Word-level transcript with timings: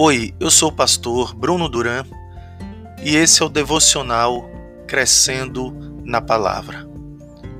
Oi, 0.00 0.32
eu 0.38 0.48
sou 0.48 0.68
o 0.68 0.72
pastor 0.72 1.34
Bruno 1.34 1.68
Duran 1.68 2.04
e 3.02 3.16
esse 3.16 3.42
é 3.42 3.44
o 3.44 3.48
devocional 3.48 4.48
Crescendo 4.86 5.74
na 6.04 6.20
Palavra, 6.20 6.88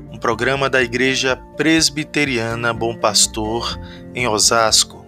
um 0.09 0.17
programa 0.17 0.71
da 0.71 0.80
Igreja 0.80 1.35
Presbiteriana 1.57 2.73
Bom 2.73 2.96
Pastor 2.96 3.77
em 4.14 4.29
Osasco. 4.29 5.05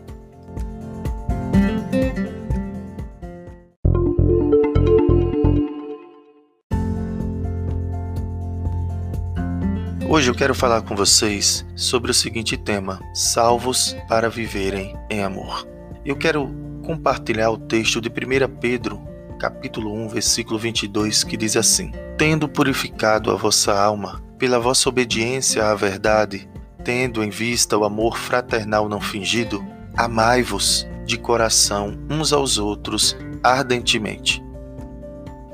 Hoje 10.09 10.29
eu 10.29 10.35
quero 10.35 10.53
falar 10.53 10.83
com 10.83 10.97
vocês 10.97 11.65
sobre 11.77 12.11
o 12.11 12.15
seguinte 12.15 12.57
tema: 12.57 12.99
salvos 13.15 13.97
para 14.09 14.29
viverem 14.29 14.97
em 15.09 15.23
amor. 15.23 15.65
Eu 16.05 16.17
quero 16.17 16.70
compartilhar 16.91 17.53
o 17.53 17.57
texto 17.57 18.01
de 18.01 18.09
1 18.09 18.57
Pedro, 18.59 19.01
capítulo 19.39 19.95
1, 19.95 20.09
versículo 20.09 20.59
22, 20.59 21.23
que 21.23 21.37
diz 21.37 21.57
assim: 21.57 21.93
Tendo 22.19 22.49
purificado 22.49 23.31
a 23.31 23.37
vossa 23.37 23.73
alma 23.81 24.21
pela 24.37 24.59
vossa 24.59 24.89
obediência 24.89 25.67
à 25.67 25.75
verdade, 25.77 26.49
tendo 26.83 27.23
em 27.23 27.31
vista 27.31 27.79
o 27.79 27.85
amor 27.85 28.19
fraternal 28.19 28.89
não 28.89 29.01
fingido, 29.01 29.65
amai-vos 29.97 30.85
de 31.07 31.17
coração 31.17 31.97
uns 32.11 32.33
aos 32.33 32.59
outros 32.59 33.17
ardentemente. 33.41 34.43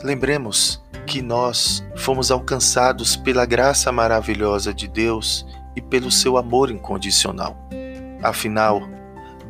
Lembremos 0.03 0.83
que 1.07 1.21
nós 1.21 1.87
fomos 1.97 2.31
alcançados 2.31 3.15
pela 3.15 3.45
graça 3.45 3.93
maravilhosa 3.93 4.73
de 4.73 4.89
Deus 4.89 5.47
e 5.77 5.83
pelo 5.83 6.11
seu 6.11 6.39
amor 6.39 6.71
incondicional. 6.71 7.69
Afinal, 8.23 8.89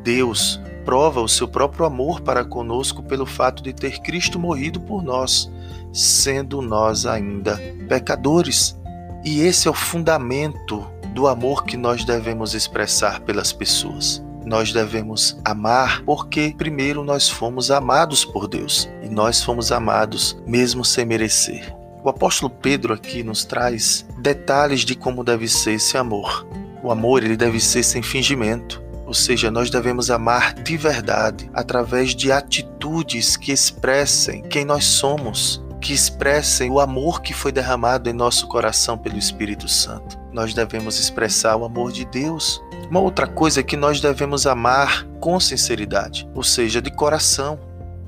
Deus 0.03 0.61
prova 0.87 1.21
o 1.21 1.29
seu 1.29 1.49
próprio 1.49 1.85
amor 1.85 2.21
para 2.21 2.45
conosco 2.45 3.03
pelo 3.03 3.27
fato 3.27 3.61
de 3.61 3.73
ter 3.73 4.01
Cristo 4.01 4.39
morrido 4.39 4.81
por 4.81 5.03
nós, 5.03 5.51
sendo 5.93 6.63
nós 6.63 7.05
ainda 7.05 7.61
pecadores. 7.89 8.79
E 9.25 9.41
esse 9.41 9.67
é 9.67 9.71
o 9.71 9.75
fundamento 9.75 10.87
do 11.13 11.27
amor 11.27 11.65
que 11.65 11.77
nós 11.77 12.05
devemos 12.05 12.55
expressar 12.55 13.21
pelas 13.21 13.53
pessoas. 13.53 14.25
Nós 14.45 14.73
devemos 14.73 15.37
amar 15.45 16.03
porque, 16.05 16.55
primeiro, 16.57 17.03
nós 17.03 17.29
fomos 17.29 17.73
amados 17.73 18.25
por 18.25 18.47
Deus 18.47 18.89
e 19.03 19.09
nós 19.09 19.43
fomos 19.43 19.73
amados 19.73 20.41
mesmo 20.47 20.85
sem 20.85 21.05
merecer. 21.05 21.75
O 22.05 22.09
apóstolo 22.09 22.49
Pedro 22.49 22.95
aqui 22.95 23.25
nos 23.25 23.45
traz 23.45 24.07
detalhes 24.21 24.83
de 24.83 24.95
como 24.95 25.25
deve 25.25 25.49
ser 25.49 25.73
esse 25.73 25.99
amor. 25.99 26.47
O 26.81 26.93
amor 26.93 27.25
ele 27.25 27.37
deve 27.37 27.59
ser 27.59 27.83
sem 27.83 28.01
fingimento. 28.01 28.86
Ou 29.07 29.15
seja, 29.15 29.51
nós 29.51 29.71
devemos 29.71 30.11
amar 30.11 30.55
de 30.55 30.77
verdade 30.77 31.49
através 31.55 32.15
de 32.15 32.33
atitudes 32.33 33.37
que 33.37 33.53
expressem 33.53 34.43
quem 34.43 34.65
nós 34.65 34.85
somos, 34.85 35.65
que 35.81 35.93
expressem 35.93 36.71
o 36.71 36.81
amor 36.81 37.23
que 37.23 37.33
foi 37.33 37.53
derramado 37.53 38.11
em 38.11 38.13
nosso 38.13 38.49
coração 38.49 38.99
pelo 38.99 39.17
Espírito 39.17 39.69
Santo. 39.69 40.19
Nós 40.33 40.53
devemos 40.53 40.99
expressar 40.99 41.57
o 41.57 41.65
amor 41.65 41.93
de 41.93 42.05
Deus. 42.05 42.61
Uma 42.91 43.01
outra 43.01 43.27
coisa 43.29 43.61
é 43.61 43.63
que 43.63 43.77
nós 43.77 44.01
devemos 44.01 44.47
amar 44.47 45.07
com 45.21 45.39
sinceridade, 45.39 46.29
ou 46.35 46.43
seja, 46.43 46.83
de 46.83 46.91
coração. 46.91 47.59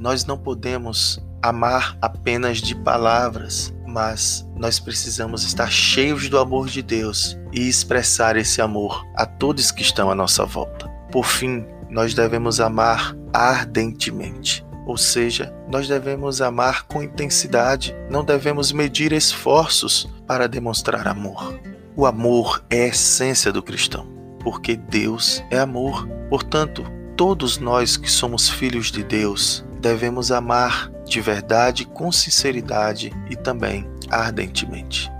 Nós 0.00 0.24
não 0.24 0.36
podemos 0.36 1.20
amar 1.40 1.96
apenas 2.02 2.58
de 2.58 2.74
palavras, 2.74 3.72
mas 3.86 4.46
nós 4.56 4.78
precisamos 4.78 5.44
estar 5.44 5.70
cheios 5.70 6.28
do 6.28 6.38
amor 6.38 6.68
de 6.68 6.82
Deus 6.82 7.38
e 7.52 7.68
expressar 7.68 8.36
esse 8.36 8.60
amor 8.60 9.06
a 9.16 9.24
todos 9.24 9.70
que 9.70 9.82
estão 9.82 10.10
à 10.10 10.14
nossa 10.14 10.44
volta. 10.44 10.87
Por 11.10 11.24
fim, 11.24 11.64
nós 11.88 12.14
devemos 12.14 12.60
amar 12.60 13.16
ardentemente. 13.32 14.64
Ou 14.86 14.96
seja, 14.96 15.54
nós 15.70 15.86
devemos 15.86 16.40
amar 16.40 16.86
com 16.86 17.02
intensidade, 17.02 17.94
não 18.10 18.24
devemos 18.24 18.72
medir 18.72 19.12
esforços 19.12 20.08
para 20.26 20.48
demonstrar 20.48 21.06
amor. 21.06 21.60
O 21.94 22.06
amor 22.06 22.64
é 22.70 22.84
a 22.84 22.88
essência 22.88 23.52
do 23.52 23.62
cristão, 23.62 24.06
porque 24.40 24.76
Deus 24.76 25.44
é 25.50 25.58
amor. 25.58 26.08
Portanto, 26.30 26.84
todos 27.16 27.58
nós 27.58 27.96
que 27.96 28.10
somos 28.10 28.48
filhos 28.48 28.90
de 28.90 29.04
Deus 29.04 29.64
devemos 29.80 30.32
amar 30.32 30.90
de 31.04 31.20
verdade, 31.20 31.84
com 31.84 32.12
sinceridade 32.12 33.12
e 33.30 33.36
também 33.36 33.88
ardentemente. 34.10 35.10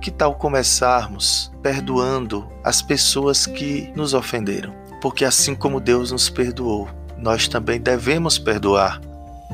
Que 0.00 0.10
tal 0.10 0.34
começarmos 0.34 1.50
perdoando 1.62 2.48
as 2.62 2.82
pessoas 2.82 3.46
que 3.46 3.92
nos 3.96 4.14
ofenderam? 4.14 4.74
Porque 5.00 5.24
assim 5.24 5.54
como 5.54 5.80
Deus 5.80 6.12
nos 6.12 6.28
perdoou, 6.28 6.88
nós 7.16 7.48
também 7.48 7.80
devemos 7.80 8.38
perdoar. 8.38 9.00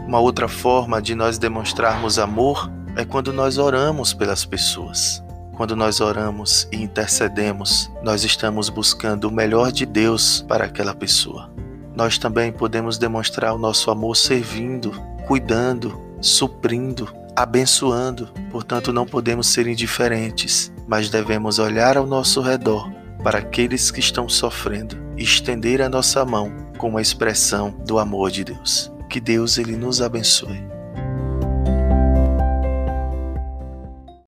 Uma 0.06 0.20
outra 0.20 0.48
forma 0.48 1.00
de 1.00 1.14
nós 1.14 1.38
demonstrarmos 1.38 2.18
amor 2.18 2.70
é 2.96 3.04
quando 3.04 3.32
nós 3.32 3.58
oramos 3.58 4.12
pelas 4.12 4.44
pessoas. 4.44 5.22
Quando 5.56 5.76
nós 5.76 6.00
oramos 6.00 6.68
e 6.72 6.76
intercedemos, 6.76 7.90
nós 8.02 8.24
estamos 8.24 8.68
buscando 8.68 9.28
o 9.28 9.32
melhor 9.32 9.70
de 9.70 9.86
Deus 9.86 10.44
para 10.48 10.64
aquela 10.64 10.94
pessoa. 10.94 11.50
Nós 11.94 12.18
também 12.18 12.52
podemos 12.52 12.98
demonstrar 12.98 13.54
o 13.54 13.58
nosso 13.58 13.90
amor 13.90 14.16
servindo, 14.16 14.90
cuidando, 15.28 16.00
suprindo, 16.20 17.08
abençoando. 17.36 18.28
Portanto, 18.50 18.92
não 18.92 19.06
podemos 19.06 19.46
ser 19.46 19.68
indiferentes, 19.68 20.72
mas 20.88 21.08
devemos 21.08 21.60
olhar 21.60 21.96
ao 21.96 22.06
nosso 22.06 22.40
redor 22.40 23.03
para 23.24 23.38
aqueles 23.38 23.90
que 23.90 24.00
estão 24.00 24.28
sofrendo 24.28 24.96
e 25.16 25.24
estender 25.24 25.80
a 25.80 25.88
nossa 25.88 26.22
mão 26.26 26.52
com 26.76 26.90
uma 26.90 27.00
expressão 27.00 27.70
do 27.86 27.98
amor 27.98 28.30
de 28.30 28.44
Deus. 28.44 28.92
Que 29.08 29.18
Deus 29.18 29.56
ele 29.56 29.76
nos 29.76 30.02
abençoe. 30.02 30.73